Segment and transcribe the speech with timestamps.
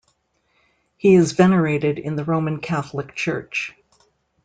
[0.97, 3.75] He is venerated in the Roman Catholic Church.